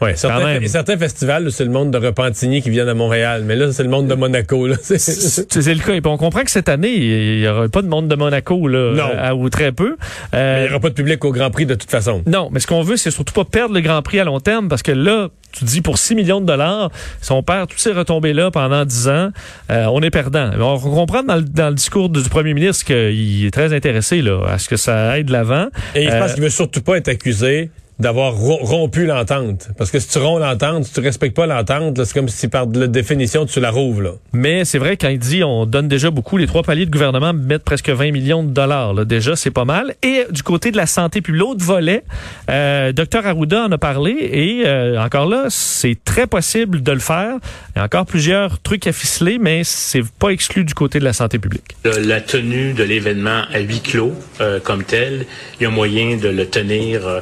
Oui, 0.01 0.11
certains, 0.15 0.65
certains 0.67 0.97
festivals, 0.97 1.51
c'est 1.51 1.65
le 1.65 1.71
monde 1.71 1.91
de 1.91 1.97
Repentigny 1.97 2.61
qui 2.61 2.69
vient 2.69 2.88
à 2.88 2.94
Montréal, 2.94 3.44
mais 3.45 3.55
là, 3.55 3.71
c'est 3.71 3.83
le 3.83 3.89
monde 3.89 4.07
de 4.07 4.15
Monaco. 4.15 4.67
C'est 4.81 5.73
le 5.73 5.83
cas. 5.83 5.94
Et 5.94 6.01
on 6.05 6.17
comprend 6.17 6.44
que 6.44 6.51
cette 6.51 6.69
année, 6.69 6.94
il 6.94 7.39
n'y 7.41 7.47
aura 7.47 7.67
pas 7.67 7.81
de 7.81 7.88
monde 7.88 8.07
de 8.07 8.15
Monaco, 8.15 8.67
là, 8.67 8.94
non. 8.94 9.41
ou 9.41 9.49
très 9.49 9.71
peu. 9.71 9.97
Euh, 10.33 10.55
mais 10.57 10.59
il 10.61 10.63
n'y 10.67 10.69
aura 10.69 10.79
pas 10.79 10.89
de 10.89 10.94
public 10.94 11.23
au 11.25 11.31
Grand 11.31 11.49
Prix 11.49 11.65
de 11.65 11.75
toute 11.75 11.89
façon. 11.89 12.21
Non, 12.25 12.49
mais 12.51 12.59
ce 12.59 12.67
qu'on 12.67 12.81
veut, 12.81 12.97
c'est 12.97 13.11
surtout 13.11 13.33
pas 13.33 13.45
perdre 13.45 13.73
le 13.73 13.81
Grand 13.81 14.01
Prix 14.01 14.19
à 14.19 14.23
long 14.23 14.39
terme, 14.39 14.67
parce 14.69 14.83
que 14.83 14.91
là, 14.91 15.29
tu 15.51 15.65
dis 15.65 15.81
pour 15.81 15.97
6 15.97 16.15
millions 16.15 16.41
de 16.41 16.45
dollars, 16.45 16.91
si 17.21 17.31
on 17.31 17.41
perd 17.41 17.69
toutes 17.69 17.79
ces 17.79 17.91
retombées-là 17.91 18.51
pendant 18.51 18.85
10 18.85 19.07
ans, 19.07 19.29
euh, 19.71 19.85
on 19.85 20.01
est 20.01 20.11
perdant. 20.11 20.51
On 20.59 20.77
comprend 20.79 21.23
dans 21.23 21.35
le, 21.35 21.41
dans 21.41 21.69
le 21.69 21.75
discours 21.75 22.09
du 22.09 22.21
premier 22.23 22.53
ministre 22.53 22.85
qu'il 22.85 23.45
est 23.45 23.51
très 23.51 23.73
intéressé 23.73 24.21
là, 24.21 24.41
à 24.47 24.59
ce 24.59 24.69
que 24.69 24.77
ça 24.77 25.11
aille 25.11 25.23
de 25.23 25.31
l'avant. 25.31 25.67
Et 25.95 26.03
il 26.03 26.09
pense 26.09 26.33
qu'il 26.33 26.43
veut 26.43 26.50
surtout 26.50 26.81
pas 26.81 26.98
être 26.98 27.07
accusé 27.07 27.72
d'avoir 28.00 28.34
rompu 28.36 29.06
l'entente. 29.06 29.70
Parce 29.77 29.89
que 29.89 30.00
si 30.00 30.08
tu 30.08 30.20
romps 30.20 30.39
l'entente, 30.39 30.86
si 30.86 30.94
tu 30.94 31.00
respectes 31.00 31.36
pas 31.36 31.48
l'entente, 31.48 32.04
c'est 32.04 32.13
comme 32.13 32.30
si 32.30 32.48
par 32.48 32.68
de 32.68 32.82
la 32.82 32.88
définition 32.88 33.46
tu 33.46 33.60
la 33.60 33.72
rouvres. 33.72 34.01
Là. 34.01 34.12
Mais 34.34 34.66
c'est 34.66 34.77
vrai 34.77 34.98
quand 34.98 35.10
il 35.10 35.20
dit 35.20 35.44
on 35.44 35.66
donne 35.66 35.88
déjà 35.88 36.12
beaucoup, 36.12 36.38
les 36.38 36.48
trois 36.48 36.63
paliers 36.63 36.86
de 36.86 36.92
gouvernement 36.92 37.34
mettent 37.34 37.63
presque 37.63 37.89
20 37.89 38.12
millions 38.12 38.44
de 38.44 38.51
dollars. 38.51 38.94
Là. 38.94 39.06
Déjà, 39.06 39.36
c'est 39.36 39.51
pas 39.51 39.66
mal. 39.66 39.96
Et 40.04 40.25
du 40.30 40.44
côté 40.44 40.72
de 40.72 40.77
la 40.77 40.86
santé, 40.86 41.22
puis 41.22 41.34
l'autre 41.34 41.63
volet, 41.63 42.04
euh, 42.50 42.92
Dr 42.92 43.25
Arruda 43.25 43.66
en 43.66 43.72
a 43.72 43.77
parlé 43.77 44.12
et 44.12 44.63
euh, 44.68 45.01
encore 45.01 45.27
là, 45.27 45.46
c'est 45.50 45.98
très 46.04 46.27
possible 46.27 46.84
de 46.84 46.92
le 46.92 47.00
faire. 47.00 47.38
Il 47.75 47.80
y 47.80 47.82
a 47.82 47.86
encore 47.86 48.06
plusieurs 48.06 48.60
trucs 48.62 48.86
à 48.88 48.92
ficeler, 48.92 49.39
mais 49.39 49.63
c'est 49.63 50.04
pas 50.20 50.30
exclu 50.30 50.63
du 50.63 50.74
côté 50.74 51.00
de 51.00 51.04
la 51.04 51.13
santé 51.13 51.39
publique. 51.39 51.75
La 51.84 52.22
tenue 52.22 52.74
de 52.74 52.84
l'événement 52.84 53.44
à 53.51 53.60
huis 53.60 53.82
clos 53.82 54.13
euh, 54.42 54.60
comme 54.60 54.84
tel, 54.84 55.25
il 55.60 55.63
y 55.63 55.66
a 55.66 55.70
moyen 55.70 56.18
de 56.18 56.27
le 56.27 56.46
tenir 56.48 57.01
euh, 57.06 57.22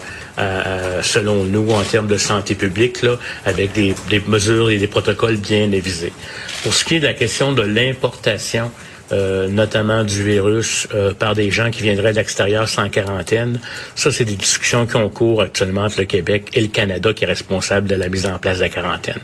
euh, 0.66 1.02
selon 1.02 1.44
nous, 1.44 1.70
en 1.72 1.84
termes 1.84 2.08
de 2.08 2.18
santé 2.18 2.56
publique, 2.56 3.02
là, 3.02 3.18
avec 3.46 3.74
des, 3.74 3.96
mesures 4.28 4.70
et 4.70 4.78
des 4.78 4.88
protocoles 4.88 5.38
bien 5.38 5.72
avisés. 5.72 6.14
Pour 6.64 6.74
ce 6.74 6.84
qui 6.84 6.96
est 6.96 7.00
de 7.00 7.06
la 7.06 7.14
question 7.14 7.54
de 7.54 7.62
l'importation, 7.62 8.72
euh, 9.12 9.48
notamment 9.48 10.04
du 10.04 10.24
virus 10.24 10.88
euh, 10.96 11.14
par 11.14 11.36
des 11.36 11.52
gens 11.52 11.70
qui 11.70 11.84
viendraient 11.84 12.12
de 12.12 12.18
l'extérieur 12.18 12.68
sans 12.68 12.90
quarantaine. 12.90 13.60
Ça, 13.94 14.12
c'est 14.12 14.26
des 14.26 14.36
discussions 14.36 14.88
qui 14.88 14.96
ont 14.96 15.10
cours 15.10 15.44
actuellement 15.44 15.84
entre 15.84 16.00
le 16.00 16.06
Québec 16.06 16.50
et 16.54 16.62
le 16.62 16.70
Canada 16.70 17.14
qui 17.14 17.24
est 17.24 17.28
responsable 17.28 17.88
de 17.88 17.94
la 17.94 18.10
mise 18.10 18.26
en 18.26 18.40
place 18.40 18.58
de 18.58 18.64
la 18.64 18.70
quarantaine. 18.70 19.20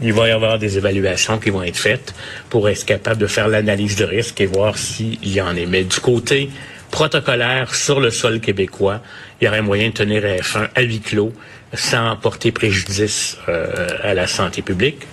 Il 0.00 0.12
va 0.12 0.28
y 0.28 0.30
avoir 0.30 0.60
des 0.60 0.78
évaluations 0.78 1.38
qui 1.40 1.50
vont 1.50 1.64
être 1.64 1.76
faites 1.76 2.14
pour 2.48 2.68
être 2.68 2.84
capable 2.84 3.20
de 3.20 3.26
faire 3.26 3.48
l'analyse 3.48 3.96
de 3.96 4.04
risque 4.04 4.40
et 4.40 4.46
voir 4.46 4.78
s'il 4.78 5.18
y 5.26 5.40
en 5.40 5.56
est. 5.56 5.66
Mais 5.66 5.82
du 5.82 5.98
côté 5.98 6.50
protocolaire 6.94 7.74
sur 7.74 7.98
le 7.98 8.10
sol 8.12 8.38
québécois, 8.38 9.00
il 9.40 9.46
y 9.46 9.48
aurait 9.48 9.62
moyen 9.62 9.88
de 9.88 9.94
tenir 9.94 10.22
F1 10.22 10.68
à 10.76 10.80
huis 10.82 11.00
clos 11.00 11.32
sans 11.72 12.14
porter 12.14 12.52
préjudice 12.52 13.36
euh, 13.48 13.88
à 14.04 14.14
la 14.14 14.28
santé 14.28 14.62
publique. 14.62 15.04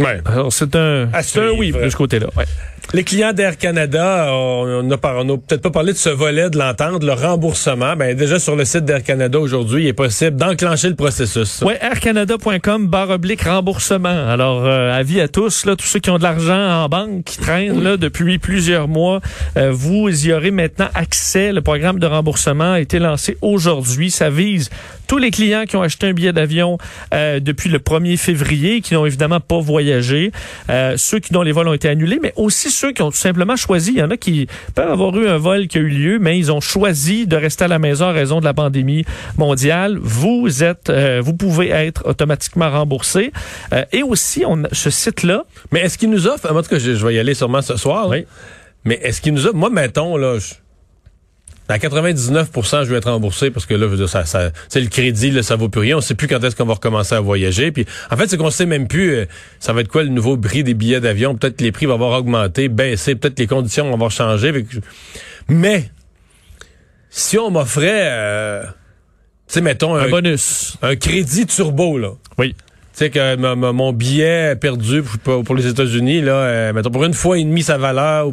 Ouais. 0.00 0.20
Alors, 0.24 0.52
c'est 0.52 0.74
un, 0.76 1.08
c'est 1.22 1.40
un 1.40 1.50
oui 1.50 1.72
de 1.72 1.88
ce 1.88 1.96
côté-là. 1.96 2.26
Ouais. 2.36 2.44
Les 2.92 3.04
clients 3.04 3.32
d'Air 3.32 3.56
Canada, 3.56 4.30
on 4.32 4.82
n'a 4.82 4.96
peut-être 4.96 5.62
pas 5.62 5.70
parlé 5.70 5.92
de 5.92 5.98
ce 5.98 6.08
volet 6.08 6.50
de 6.50 6.58
l'entente, 6.58 7.04
le 7.04 7.12
remboursement. 7.12 7.94
Ben 7.94 8.16
déjà 8.16 8.40
sur 8.40 8.56
le 8.56 8.64
site 8.64 8.84
d'Air 8.84 9.04
Canada 9.04 9.38
aujourd'hui, 9.38 9.84
il 9.84 9.86
est 9.86 9.92
possible 9.92 10.36
d'enclencher 10.36 10.88
le 10.88 10.96
processus. 10.96 11.62
Oui, 11.64 11.74
aircanada.com 11.80 12.88
barre 12.88 13.10
oblique 13.10 13.42
remboursement. 13.42 14.28
Alors 14.28 14.66
euh, 14.66 14.92
avis 14.92 15.20
à 15.20 15.28
tous 15.28 15.66
là, 15.66 15.76
tous 15.76 15.86
ceux 15.86 16.00
qui 16.00 16.10
ont 16.10 16.18
de 16.18 16.24
l'argent 16.24 16.82
en 16.82 16.88
banque 16.88 17.22
qui 17.22 17.38
traînent 17.38 17.80
là 17.80 17.96
depuis 17.96 18.40
plusieurs 18.40 18.88
mois, 18.88 19.20
euh, 19.56 19.70
vous 19.70 20.26
y 20.26 20.32
aurez 20.32 20.50
maintenant 20.50 20.88
accès. 20.94 21.52
Le 21.52 21.60
programme 21.60 22.00
de 22.00 22.06
remboursement 22.06 22.72
a 22.72 22.80
été 22.80 22.98
lancé 22.98 23.36
aujourd'hui. 23.40 24.10
Ça 24.10 24.30
vise 24.30 24.68
tous 25.10 25.18
les 25.18 25.32
clients 25.32 25.64
qui 25.66 25.74
ont 25.74 25.82
acheté 25.82 26.06
un 26.06 26.12
billet 26.12 26.32
d'avion 26.32 26.78
euh, 27.12 27.40
depuis 27.40 27.68
le 27.68 27.80
1er 27.80 28.16
février, 28.16 28.80
qui 28.80 28.94
n'ont 28.94 29.06
évidemment 29.06 29.40
pas 29.40 29.58
voyagé, 29.58 30.30
euh, 30.68 30.94
ceux 30.96 31.18
qui 31.18 31.32
dont 31.32 31.42
les 31.42 31.50
vols 31.50 31.66
ont 31.66 31.72
été 31.72 31.88
annulés, 31.88 32.20
mais 32.22 32.32
aussi 32.36 32.70
ceux 32.70 32.92
qui 32.92 33.02
ont 33.02 33.10
tout 33.10 33.16
simplement 33.16 33.56
choisi. 33.56 33.90
Il 33.90 33.98
y 33.98 34.02
en 34.04 34.10
a 34.12 34.16
qui 34.16 34.46
peuvent 34.76 34.88
avoir 34.88 35.18
eu 35.18 35.26
un 35.26 35.36
vol 35.36 35.66
qui 35.66 35.78
a 35.78 35.80
eu 35.80 35.88
lieu, 35.88 36.18
mais 36.20 36.38
ils 36.38 36.52
ont 36.52 36.60
choisi 36.60 37.26
de 37.26 37.34
rester 37.34 37.64
à 37.64 37.66
la 37.66 37.80
maison 37.80 38.04
en 38.04 38.12
raison 38.12 38.38
de 38.38 38.44
la 38.44 38.54
pandémie 38.54 39.04
mondiale. 39.36 39.98
Vous 40.00 40.62
êtes, 40.62 40.90
euh, 40.90 41.20
vous 41.20 41.34
pouvez 41.34 41.70
être 41.70 42.06
automatiquement 42.06 42.70
remboursé. 42.70 43.32
Euh, 43.72 43.84
et 43.90 44.04
aussi, 44.04 44.44
on 44.46 44.62
ce 44.70 44.90
site-là. 44.90 45.42
Mais 45.72 45.80
est-ce 45.80 45.98
qu'il 45.98 46.10
nous 46.10 46.28
offre, 46.28 46.48
en 46.54 46.62
tout 46.62 46.68
cas, 46.68 46.78
je, 46.78 46.92
vais 46.92 47.14
y 47.16 47.18
aller 47.18 47.34
sûrement 47.34 47.62
ce 47.62 47.76
soir. 47.76 48.06
Oui. 48.10 48.26
Mais 48.84 49.00
est-ce 49.02 49.20
qu'il 49.20 49.34
nous 49.34 49.44
offre, 49.44 49.56
moi, 49.56 49.70
mettons, 49.70 50.16
là, 50.16 50.38
à 51.70 51.78
99% 51.78 52.84
je 52.84 52.90
vais 52.90 52.96
être 52.96 53.10
remboursé 53.10 53.50
parce 53.50 53.66
que 53.66 53.74
là, 53.74 54.06
ça, 54.06 54.24
ça, 54.24 54.50
c'est 54.68 54.80
le 54.80 54.88
crédit, 54.88 55.30
là, 55.30 55.42
ça 55.42 55.56
vaut 55.56 55.68
plus 55.68 55.80
rien. 55.80 55.98
On 55.98 56.00
sait 56.00 56.14
plus 56.14 56.26
quand 56.26 56.42
est-ce 56.42 56.56
qu'on 56.56 56.64
va 56.64 56.74
recommencer 56.74 57.14
à 57.14 57.20
voyager. 57.20 57.70
Puis, 57.70 57.86
en 58.10 58.16
fait, 58.16 58.28
c'est 58.28 58.36
qu'on 58.36 58.50
sait 58.50 58.66
même 58.66 58.88
plus, 58.88 59.14
euh, 59.14 59.24
ça 59.58 59.72
va 59.72 59.82
être 59.82 59.88
quoi 59.88 60.02
le 60.02 60.08
nouveau 60.08 60.36
prix 60.36 60.64
des 60.64 60.74
billets 60.74 61.00
d'avion. 61.00 61.36
Peut-être 61.36 61.56
que 61.56 61.64
les 61.64 61.72
prix 61.72 61.86
vont 61.86 61.94
avoir 61.94 62.18
augmenté, 62.18 62.68
baissé. 62.68 63.14
Peut-être 63.14 63.34
que 63.36 63.42
les 63.42 63.46
conditions 63.46 63.86
vont 63.86 63.94
avoir 63.94 64.10
changé. 64.10 64.52
Mais, 65.48 65.90
si 67.08 67.38
on 67.38 67.50
m'offrait, 67.50 68.08
euh, 68.10 68.62
tu 68.64 69.54
sais, 69.54 69.60
mettons 69.60 69.94
un, 69.94 70.08
bonus, 70.08 70.76
un 70.82 70.96
crédit 70.96 71.46
turbo, 71.46 71.98
là. 71.98 72.12
Oui. 72.38 72.54
Tu 72.54 73.06
sais 73.06 73.10
que 73.10 73.36
mon 73.36 73.92
billet 73.92 74.56
perdu 74.56 75.02
pour, 75.22 75.44
pour 75.44 75.54
les 75.54 75.66
États-Unis, 75.66 76.20
là, 76.20 76.32
euh, 76.32 76.72
mettons 76.72 76.90
pour 76.90 77.04
une 77.04 77.14
fois 77.14 77.38
et 77.38 77.44
demi 77.44 77.62
sa 77.62 77.78
valeur. 77.78 78.28
Ou, 78.28 78.32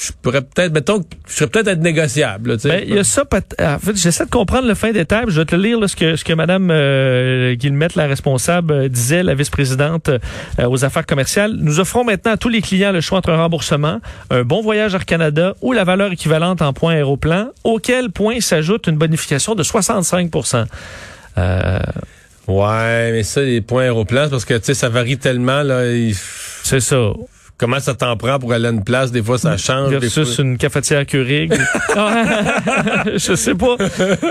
je 0.00 0.12
pourrais 0.22 0.42
peut-être, 0.42 0.72
mettons, 0.72 1.04
je 1.26 1.32
serais 1.32 1.48
peut-être 1.48 1.68
être 1.68 1.80
négociable. 1.80 2.56
Ben, 2.64 2.82
il 2.86 2.94
y 2.94 2.98
a 2.98 3.04
ça. 3.04 3.22
En 3.22 3.78
fait, 3.78 3.96
j'essaie 3.96 4.24
de 4.24 4.30
comprendre 4.30 4.68
le 4.68 4.74
fin 4.74 4.92
des 4.92 5.04
tables. 5.04 5.30
Je 5.32 5.40
vais 5.40 5.44
te 5.44 5.56
lire 5.56 5.78
ce 5.88 5.96
que 5.96 6.16
ce 6.16 6.24
que 6.24 6.32
Madame 6.32 6.70
euh, 6.70 7.54
Guillemette, 7.54 7.94
la 7.94 8.06
responsable, 8.06 8.72
euh, 8.72 8.88
disait, 8.88 9.22
la 9.22 9.34
vice-présidente 9.34 10.08
euh, 10.08 10.68
aux 10.68 10.84
affaires 10.84 11.06
commerciales. 11.06 11.54
Nous 11.58 11.80
offrons 11.80 12.04
maintenant 12.04 12.32
à 12.32 12.36
tous 12.36 12.48
les 12.48 12.62
clients 12.62 12.92
le 12.92 13.00
choix 13.00 13.18
entre 13.18 13.30
un 13.30 13.36
remboursement, 13.36 14.00
un 14.30 14.42
bon 14.42 14.62
voyage 14.62 14.94
Air 14.94 15.04
Canada 15.04 15.54
ou 15.62 15.72
la 15.72 15.84
valeur 15.84 16.12
équivalente 16.12 16.62
en 16.62 16.72
points 16.72 16.94
aéroplan, 16.94 17.48
auquel 17.64 18.10
point 18.10 18.40
s'ajoute 18.40 18.86
une 18.86 18.96
bonification 18.96 19.54
de 19.54 19.62
65% 19.62 20.66
euh... 21.38 21.78
Ouais, 22.46 23.12
mais 23.12 23.24
ça, 23.24 23.42
les 23.42 23.60
points 23.60 23.82
aéroplans, 23.82 24.30
parce 24.30 24.46
que 24.46 24.54
tu 24.54 24.64
sais, 24.64 24.74
ça 24.74 24.88
varie 24.88 25.18
tellement 25.18 25.62
là. 25.62 25.82
C'est 26.62 26.80
ça. 26.80 27.12
Comment 27.58 27.80
ça 27.80 27.94
t'en 27.94 28.16
prend 28.16 28.38
pour 28.38 28.52
aller 28.52 28.68
à 28.68 28.70
une 28.70 28.84
place? 28.84 29.10
Des 29.10 29.22
fois, 29.22 29.36
ça 29.36 29.56
change. 29.56 29.90
Versus 29.90 30.36
fois... 30.36 30.44
une 30.44 30.58
cafetière 30.58 31.04
Keurig. 31.04 31.52
je 33.14 33.34
sais 33.34 33.54
pas. 33.54 33.76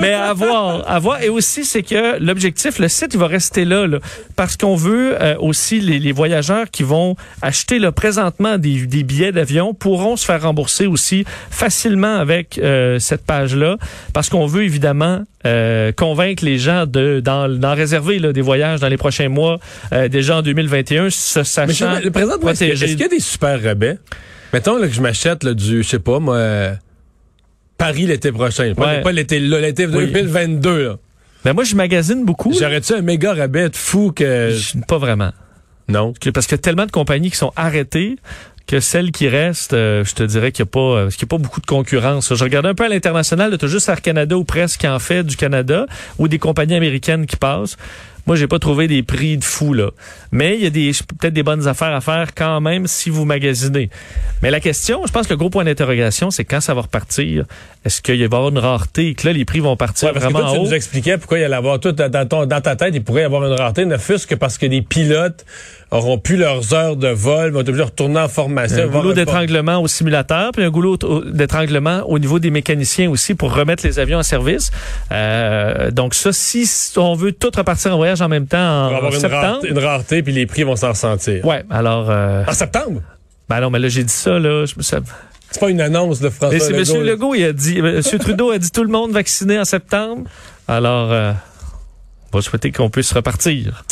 Mais 0.02 0.14
à 0.14 0.34
voir. 0.34 0.90
À 0.90 0.98
voir. 1.00 1.22
Et 1.22 1.28
aussi, 1.28 1.66
c'est 1.66 1.84
que 1.84 2.20
l'objectif, 2.24 2.80
le 2.80 2.88
site, 2.88 3.14
il 3.14 3.20
va 3.20 3.28
rester 3.28 3.66
là, 3.66 3.86
là 3.86 4.00
parce 4.38 4.56
qu'on 4.56 4.76
veut 4.76 5.22
euh, 5.22 5.36
aussi 5.40 5.82
les, 5.82 6.00
les, 6.00 6.12
voyageurs 6.14 6.70
qui 6.72 6.84
vont 6.84 7.16
acheter 7.42 7.80
là, 7.80 7.92
présentement 7.92 8.58
des, 8.58 8.86
des 8.86 9.04
billets 9.04 9.34
d'avion 9.34 9.74
pourront 9.74 10.16
se 10.16 10.26
faire 10.26 10.42
rembourser 10.42 10.88
aussi 10.88 11.26
facilement 11.50 12.16
avec 12.16 12.58
euh, 12.58 13.00
cette 13.00 13.26
page-là, 13.26 13.78
parce 14.14 14.30
qu'on 14.30 14.46
veut 14.46 14.64
évidemment 14.64 15.24
euh, 15.46 15.92
convaincre 15.92 16.44
les 16.44 16.58
gens 16.58 16.86
de 16.86 17.20
d'en 17.20 17.76
réserver 17.76 18.20
là, 18.20 18.34
des 18.34 18.42
voyages 18.42 18.80
dans 18.80 18.88
les 18.88 18.98
prochains 18.98 19.30
mois, 19.30 19.60
euh, 19.94 20.08
déjà 20.08 20.38
en 20.38 20.42
2021, 20.42 21.10
se 21.10 21.44
sachant 21.44 21.96
Mais 21.96 22.02
le 22.02 22.12
président, 22.12 22.38
est-ce 22.50 22.86
qu'il 22.86 23.00
y 23.00 23.04
a 23.04 23.08
des 23.08 23.20
super 23.20 23.62
rabais? 23.62 23.98
Mettons 24.54 24.78
là, 24.78 24.88
que 24.88 24.94
je 24.94 25.02
m'achète 25.02 25.46
du, 25.46 25.84
je 25.84 25.88
sais 25.88 26.00
pas, 26.00 26.20
moi, 26.20 26.78
Paris 27.78 28.08
l'été 28.08 28.32
prochain. 28.32 28.74
Pas, 28.74 29.12
l'été 29.12 29.40
l'été 29.40 29.88
2022. 29.88 30.84
Là. 30.84 30.98
Ben 31.46 31.54
moi, 31.54 31.64
je 31.64 31.76
magasine 31.76 32.26
beaucoup. 32.26 32.54
J'aurais-tu 32.54 32.94
un 32.94 33.02
méga 33.02 33.34
rabais 33.34 33.70
de 33.70 33.76
fou 33.76 34.12
que... 34.12 34.52
Pas 34.88 34.98
vraiment. 34.98 35.32
Non. 35.88 36.14
Parce 36.34 36.48
qu'il 36.48 36.56
y 36.56 36.60
a 36.60 36.62
tellement 36.62 36.86
de 36.86 36.92
compagnies 36.92 37.32
qui 37.32 37.38
sont 37.38 37.54
arrêtées 37.56 38.18
que 38.68 38.82
celles 38.82 39.12
qui 39.12 39.30
restent, 39.30 39.74
euh, 39.74 40.04
je 40.04 40.14
te 40.14 40.24
dirais 40.24 40.52
qu'il 40.52 40.64
n'y 40.64 40.70
a 40.70 40.72
pas, 40.72 40.80
euh, 40.80 41.10
qu'il 41.10 41.22
y 41.22 41.24
a 41.24 41.28
pas 41.28 41.38
beaucoup 41.38 41.62
de 41.62 41.66
concurrence. 41.66 42.36
Je 42.36 42.44
regardais 42.44 42.70
un 42.70 42.76
peu 42.76 42.84
à 42.84 42.90
l'international, 42.90 43.58
tu 43.58 43.66
as 43.66 43.68
juste 43.68 43.88
Air 43.88 44.02
Canada 44.02 44.38
ou 44.38 44.44
presque 44.44 44.84
en 44.84 45.00
fait 45.00 45.24
du 45.24 45.38
Canada 45.38 45.86
ou 46.20 46.28
des 46.28 46.38
compagnies 46.38 46.76
américaines 46.76 47.26
qui 47.26 47.38
passent. 47.38 47.78
Moi, 48.28 48.36
j'ai 48.36 48.48
pas 48.48 48.60
trouvé 48.60 48.88
des 48.88 49.04
prix 49.04 49.38
de 49.38 49.44
fou 49.44 49.74
là, 49.74 49.92
mais 50.32 50.56
il 50.56 50.64
y 50.64 50.68
a 50.68 50.70
des 50.70 50.92
peut-être 51.20 51.34
des 51.34 51.44
bonnes 51.44 51.68
affaires 51.68 51.96
à 51.96 52.02
faire 52.02 52.36
quand 52.36 52.62
même 52.62 52.86
si 52.86 53.10
vous 53.10 53.26
magasinez. 53.26 53.90
Mais 54.44 54.52
la 54.52 54.60
question, 54.60 55.02
je 55.06 55.12
pense 55.12 55.28
que 55.28 55.34
le 55.34 55.38
gros 55.38 55.50
point 55.50 55.64
d'interrogation, 55.64 56.30
c'est 56.30 56.46
quand 56.46 56.62
ça 56.62 56.74
va 56.74 56.82
repartir? 56.82 57.46
Est-ce 57.86 58.02
qu'il 58.02 58.16
va 58.16 58.22
y 58.22 58.26
avoir 58.26 58.50
une 58.50 58.58
rareté 58.58 59.08
et 59.08 59.14
que 59.16 59.26
là 59.28 59.34
les 59.34 59.46
prix 59.46 59.62
vont 59.62 59.78
partir 59.78 60.10
ouais, 60.10 60.20
vraiment 60.20 60.52
que 60.52 60.56
tu 60.56 60.62
nous 60.62 60.74
expliquais 60.74 61.18
pourquoi 61.18 61.40
il 61.40 61.42
y 61.42 61.46
allait 61.46 61.56
avoir 61.56 61.80
tout 61.80 61.94
dans, 61.94 62.28
ton, 62.28 62.46
dans 62.46 62.62
ta 62.62 62.76
tête, 62.76 62.94
il 62.94 63.04
pourrait 63.04 63.22
y 63.22 63.26
avoir 63.26 63.46
une 63.46 63.58
rareté, 63.58 63.86
ne 63.86 63.98
fût-ce 63.98 64.28
que 64.28 64.36
parce 64.36 64.58
que 64.58 64.66
des 64.66 64.82
pilotes 64.82 65.46
auront 65.92 66.18
plus 66.18 66.36
leurs 66.36 66.74
heures 66.74 66.98
de 66.98 67.08
vol, 67.08 67.52
vont 67.52 67.62
être 67.62 67.70
obligés 67.70 67.86
de 67.86 67.90
retourner 67.90 68.20
en 68.20 68.28
formation. 68.28 68.84
Un 68.84 68.88
goulot 68.88 69.14
d'étranglement 69.14 69.82
au 69.82 69.88
simulateur, 69.88 70.52
puis 70.52 70.64
un 70.64 70.70
goulot 70.70 70.98
d'étranglement 71.32 72.02
au 72.08 72.20
niveau 72.20 72.40
des 72.40 72.52
mécaniciens 72.52 73.10
aussi 73.10 73.36
pour 73.36 73.56
remettre 73.56 73.86
les 73.86 74.00
avions 74.00 74.20
en 74.20 74.24
service. 74.24 74.72
Euh, 75.12 75.92
donc 75.92 76.14
ça, 76.14 76.34
si 76.34 76.70
on 76.98 77.14
veut 77.14 77.32
tout 77.32 77.52
repartir 77.56 77.94
en 77.94 77.98
voyage 77.98 78.17
en 78.22 78.30
même 78.30 78.48
temps 78.48 78.58
en, 78.58 78.96
avoir 78.96 79.14
septembre, 79.14 79.36
une 79.36 79.46
rareté, 79.46 79.70
une 79.70 79.80
rareté, 79.80 80.24
puis 80.24 80.34
les 80.34 80.46
prix 80.46 80.64
vont 80.64 80.76
s'en 80.76 80.90
ressentir. 80.90 81.46
Ouais, 81.46 81.64
alors. 81.70 82.10
Euh, 82.10 82.44
en 82.48 82.54
septembre? 82.54 83.02
Ben 83.50 83.62
non, 83.62 83.70
mais 83.70 83.80
là 83.80 83.88
j'ai 83.88 84.04
dit 84.04 84.14
ça 84.14 84.40
là, 84.40 84.66
je. 84.66 84.74
C'est 85.50 85.60
pas 85.60 85.70
une 85.70 85.82
annonce 85.82 86.20
de 86.20 86.30
François 86.30 86.58
Legault. 86.58 86.86
C'est 86.86 86.96
M. 86.96 87.04
Legault, 87.04 87.36
il 87.36 87.44
a 87.46 87.54
dit, 87.54 87.80
M. 87.80 88.02
Trudeau 88.20 88.52
a 88.52 88.58
dit 88.58 88.70
tout 88.70 88.84
le 88.84 88.90
monde 88.90 89.12
vacciné 89.12 89.58
en 89.58 89.66
septembre. 89.66 90.30
Alors, 90.68 91.12
euh, 91.12 91.32
on 92.34 92.38
va 92.38 92.42
souhaiter 92.42 92.72
qu'on 92.72 92.90
puisse 92.90 93.14
repartir. 93.14 93.84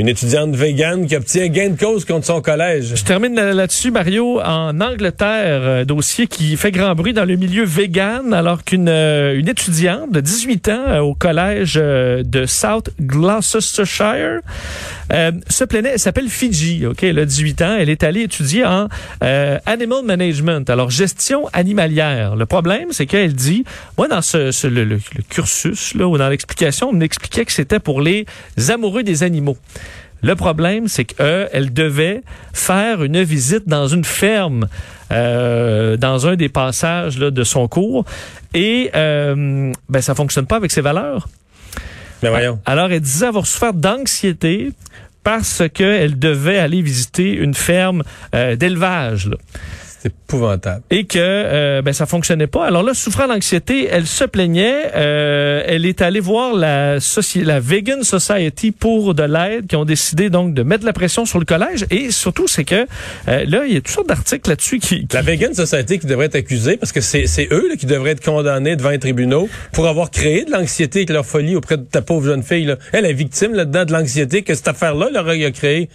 Une 0.00 0.08
étudiante 0.08 0.56
végane 0.56 1.06
qui 1.06 1.14
obtient 1.14 1.46
gain 1.48 1.68
de 1.68 1.78
cause 1.78 2.06
contre 2.06 2.24
son 2.24 2.40
collège. 2.40 2.94
Je 2.94 3.04
termine 3.04 3.34
là-dessus, 3.34 3.90
Mario. 3.90 4.40
En 4.40 4.80
Angleterre, 4.80 5.62
un 5.62 5.84
dossier 5.84 6.26
qui 6.26 6.56
fait 6.56 6.70
grand 6.70 6.94
bruit 6.94 7.12
dans 7.12 7.26
le 7.26 7.36
milieu 7.36 7.66
vegan, 7.66 8.32
alors 8.32 8.64
qu'une 8.64 8.88
euh, 8.88 9.38
une 9.38 9.46
étudiante 9.46 10.10
de 10.10 10.20
18 10.22 10.68
ans 10.70 10.84
euh, 10.86 11.00
au 11.00 11.14
collège 11.14 11.74
euh, 11.76 12.22
de 12.22 12.46
South 12.46 12.88
Gloucestershire 12.98 14.40
se 15.50 15.64
plaignait. 15.64 15.90
Elle 15.90 15.98
s'appelle 15.98 16.28
Fiji. 16.30 16.86
Ok, 16.86 17.02
elle 17.02 17.18
a 17.18 17.26
18 17.26 17.60
ans. 17.60 17.76
Elle 17.78 17.90
est 17.90 18.02
allée 18.02 18.22
étudier 18.22 18.64
en 18.64 18.88
animal 19.20 20.02
management, 20.04 20.70
alors 20.70 20.88
gestion 20.88 21.48
animalière. 21.52 22.36
Le 22.36 22.46
problème, 22.46 22.86
c'est 22.92 23.04
qu'elle 23.04 23.34
dit, 23.34 23.64
moi, 23.98 24.08
dans 24.08 24.22
ce, 24.22 24.66
le, 24.66 24.84
le, 24.84 24.98
cursus 25.28 25.94
là 25.94 26.06
ou 26.06 26.16
dans 26.16 26.28
l'explication, 26.28 26.90
on 26.90 26.92
m'expliquait 26.92 27.44
que 27.44 27.52
c'était 27.52 27.80
pour 27.80 28.00
les 28.00 28.24
amoureux 28.70 29.02
des 29.02 29.24
animaux. 29.24 29.58
Le 30.22 30.34
problème, 30.34 30.88
c'est 30.88 31.04
qu'elle 31.04 31.72
devait 31.72 32.22
faire 32.52 33.02
une 33.02 33.22
visite 33.22 33.68
dans 33.68 33.88
une 33.88 34.04
ferme 34.04 34.68
euh, 35.12 35.96
dans 35.96 36.28
un 36.28 36.36
des 36.36 36.48
passages 36.48 37.18
là, 37.18 37.30
de 37.30 37.42
son 37.42 37.66
cours 37.66 38.04
et 38.54 38.90
euh, 38.94 39.72
ben 39.88 40.00
ça 40.00 40.14
fonctionne 40.14 40.46
pas 40.46 40.56
avec 40.56 40.70
ses 40.70 40.82
valeurs. 40.82 41.28
Mais 42.22 42.28
voyons. 42.28 42.60
Alors 42.64 42.92
elle 42.92 43.00
disait 43.00 43.26
avoir 43.26 43.46
souffert 43.46 43.74
d'anxiété 43.74 44.70
parce 45.24 45.64
qu'elle 45.72 46.18
devait 46.18 46.58
aller 46.58 46.80
visiter 46.80 47.32
une 47.32 47.54
ferme 47.54 48.04
euh, 48.34 48.56
d'élevage. 48.56 49.30
C'est 50.02 50.08
épouvantable. 50.08 50.82
Et 50.90 51.04
que 51.04 51.18
euh, 51.18 51.82
ben 51.82 51.92
ça 51.92 52.06
fonctionnait 52.06 52.46
pas. 52.46 52.64
Alors 52.64 52.82
là, 52.82 52.94
souffrant 52.94 53.28
d'anxiété, 53.28 53.86
elle 53.90 54.06
se 54.06 54.24
plaignait. 54.24 54.92
Euh, 54.94 55.62
elle 55.66 55.84
est 55.84 56.00
allée 56.00 56.20
voir 56.20 56.54
la 56.54 56.96
la 57.36 57.60
Vegan 57.60 58.02
Society 58.02 58.70
pour 58.72 59.14
de 59.14 59.22
l'aide, 59.22 59.66
qui 59.66 59.76
ont 59.76 59.84
décidé 59.84 60.30
donc 60.30 60.54
de 60.54 60.62
mettre 60.62 60.86
la 60.86 60.94
pression 60.94 61.26
sur 61.26 61.38
le 61.38 61.44
collège. 61.44 61.84
Et 61.90 62.10
surtout, 62.10 62.48
c'est 62.48 62.64
que 62.64 62.86
euh, 63.28 63.44
là, 63.44 63.64
il 63.66 63.74
y 63.74 63.76
a 63.76 63.80
toutes 63.80 63.88
sortes 63.88 64.08
d'articles 64.08 64.48
là-dessus 64.48 64.78
qui, 64.78 65.06
La 65.12 65.20
Vegan 65.20 65.52
Society 65.52 65.98
qui 65.98 66.06
devrait 66.06 66.26
être 66.26 66.36
accusée 66.36 66.78
parce 66.78 66.92
que 66.92 67.02
c'est 67.02 67.48
eux 67.50 67.68
là, 67.68 67.76
qui 67.76 67.86
devraient 67.86 68.12
être 68.12 68.24
condamnés 68.24 68.76
devant 68.76 68.90
les 68.90 68.98
tribunaux 68.98 69.50
pour 69.72 69.86
avoir 69.86 70.10
créé 70.10 70.46
de 70.46 70.50
l'anxiété 70.50 71.00
avec 71.00 71.10
leur 71.10 71.26
folie 71.26 71.56
auprès 71.56 71.76
de 71.76 71.84
ta 71.84 72.00
pauvre 72.00 72.24
jeune 72.24 72.42
fille. 72.42 72.64
Là. 72.64 72.76
Elle 72.92 73.04
est 73.04 73.12
victime 73.12 73.52
là-dedans 73.52 73.84
de 73.84 73.92
l'anxiété 73.92 74.42
que 74.42 74.54
cette 74.54 74.68
affaire-là 74.68 75.10
leur 75.12 75.28
a 75.28 75.50
créé. 75.50 75.90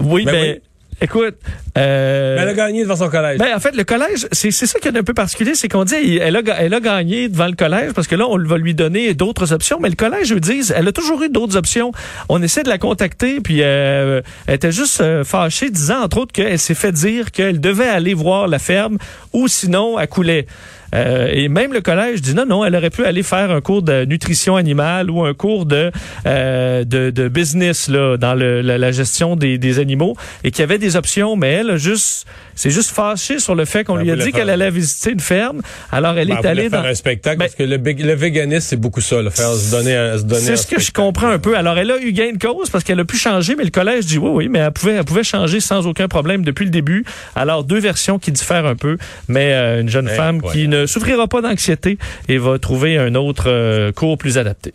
Oui, 0.00 0.24
mais... 0.24 0.32
Ben, 0.32 0.60
Écoute, 1.00 1.36
euh, 1.76 2.36
elle 2.40 2.48
a 2.48 2.54
gagné 2.54 2.82
devant 2.82 2.96
son 2.96 3.08
collège. 3.08 3.38
Ben, 3.38 3.54
en 3.54 3.60
fait, 3.60 3.76
le 3.76 3.84
collège, 3.84 4.26
c'est 4.32 4.50
ça 4.50 4.80
qui 4.80 4.88
est 4.88 4.96
un 4.96 5.04
peu 5.04 5.14
particulier, 5.14 5.54
c'est 5.54 5.68
qu'on 5.68 5.84
dit 5.84 6.18
elle 6.18 6.36
a, 6.36 6.40
elle 6.58 6.74
a 6.74 6.80
gagné 6.80 7.28
devant 7.28 7.46
le 7.46 7.54
collège 7.54 7.92
parce 7.92 8.08
que 8.08 8.16
là, 8.16 8.26
on 8.28 8.36
va 8.36 8.58
lui 8.58 8.74
donner 8.74 9.14
d'autres 9.14 9.52
options. 9.52 9.78
Mais 9.80 9.88
le 9.88 9.94
collège, 9.94 10.32
eux 10.32 10.40
disent, 10.40 10.74
elle 10.76 10.88
a 10.88 10.92
toujours 10.92 11.22
eu 11.22 11.28
d'autres 11.28 11.56
options. 11.56 11.92
On 12.28 12.42
essaie 12.42 12.64
de 12.64 12.68
la 12.68 12.78
contacter, 12.78 13.40
puis 13.40 13.62
euh, 13.62 14.22
elle 14.48 14.54
était 14.54 14.72
juste 14.72 15.00
euh, 15.00 15.22
fâchée, 15.22 15.70
disant 15.70 16.02
entre 16.02 16.18
autres 16.18 16.32
qu'elle 16.32 16.58
s'est 16.58 16.74
fait 16.74 16.92
dire 16.92 17.30
qu'elle 17.30 17.60
devait 17.60 17.88
aller 17.88 18.14
voir 18.14 18.48
la 18.48 18.58
ferme 18.58 18.98
ou 19.32 19.46
sinon 19.46 20.00
elle 20.00 20.08
coulait. 20.08 20.46
Euh, 20.94 21.28
et 21.32 21.48
même 21.48 21.72
le 21.72 21.80
collège 21.80 22.22
dit 22.22 22.34
non, 22.34 22.46
non, 22.46 22.64
elle 22.64 22.74
aurait 22.74 22.90
pu 22.90 23.04
aller 23.04 23.22
faire 23.22 23.50
un 23.50 23.60
cours 23.60 23.82
de 23.82 24.04
nutrition 24.04 24.56
animale 24.56 25.10
ou 25.10 25.24
un 25.24 25.34
cours 25.34 25.66
de 25.66 25.90
euh, 26.26 26.84
de, 26.84 27.10
de, 27.10 27.28
business 27.28 27.88
là 27.88 28.16
dans 28.16 28.34
le, 28.34 28.62
la, 28.62 28.92
gestion 28.92 29.36
des, 29.36 29.58
des 29.58 29.78
animaux 29.78 30.16
et 30.44 30.50
qu'il 30.50 30.60
y 30.60 30.62
avait 30.62 30.78
des 30.78 30.96
options, 30.96 31.36
mais 31.36 31.52
elle 31.52 31.70
a 31.70 31.76
juste 31.76 32.26
c'est 32.54 32.70
juste 32.70 32.90
fâchée 32.90 33.38
sur 33.38 33.54
le 33.54 33.64
fait 33.64 33.84
qu'on 33.84 33.96
lui 33.96 34.10
a 34.10 34.16
dit 34.16 34.32
qu'elle 34.32 34.50
allait 34.50 34.70
visiter 34.70 35.10
une 35.10 35.20
ferme. 35.20 35.60
Alors 35.92 36.16
elle 36.16 36.28
ben, 36.28 36.38
est 36.38 36.46
allée 36.46 36.68
dans 36.68 36.78
un 36.78 36.94
spectacle 36.94 37.38
parce 37.38 37.54
que 37.54 37.62
le, 37.62 37.76
le 37.76 38.14
véganisme 38.14 38.66
c'est 38.68 38.76
beaucoup 38.76 39.00
ça, 39.00 39.20
le 39.20 39.30
faire 39.30 39.52
se 39.52 39.70
donner, 39.70 39.94
se 40.18 40.22
donner. 40.22 40.40
C'est 40.40 40.56
ce 40.56 40.66
que 40.66 40.80
je 40.80 40.90
comprends 40.90 41.28
un 41.28 41.38
peu. 41.38 41.56
Alors 41.56 41.78
elle 41.78 41.90
a 41.90 41.98
eu 42.00 42.12
gain 42.12 42.32
de 42.32 42.38
cause 42.38 42.70
parce 42.70 42.82
qu'elle 42.82 43.00
a 43.00 43.04
pu 43.04 43.16
changer, 43.16 43.54
mais 43.56 43.64
le 43.64 43.70
collège 43.70 44.06
dit 44.06 44.18
oui, 44.18 44.30
oui, 44.32 44.48
mais 44.48 44.60
elle 44.60 44.72
pouvait, 44.72 44.92
elle 44.92 45.04
pouvait 45.04 45.22
changer 45.22 45.60
sans 45.60 45.86
aucun 45.86 46.08
problème 46.08 46.44
depuis 46.44 46.64
le 46.64 46.70
début. 46.70 47.04
Alors 47.36 47.64
deux 47.64 47.78
versions 47.78 48.18
qui 48.18 48.32
diffèrent 48.32 48.66
un 48.66 48.76
peu, 48.76 48.96
mais 49.28 49.52
euh, 49.52 49.82
une 49.82 49.88
jeune 49.88 50.08
femme 50.08 50.40
qui 50.42 50.66
ne 50.66 50.77
souffrira 50.86 51.26
pas 51.26 51.40
d'anxiété 51.40 51.98
et 52.28 52.38
va 52.38 52.58
trouver 52.58 52.98
un 52.98 53.14
autre 53.14 53.44
euh, 53.48 53.92
cours 53.92 54.18
plus 54.18 54.38
adapté. 54.38 54.74